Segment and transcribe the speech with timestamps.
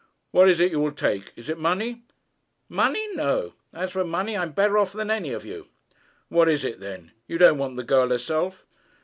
[0.31, 1.31] 'What is it you will take?
[1.35, 2.01] Is it money?'
[2.69, 3.53] 'Money; no.
[3.71, 5.67] As for money, I'm better off than any of you.'
[6.27, 7.11] 'What is it, then?
[7.27, 8.65] You don't want the girl herself?'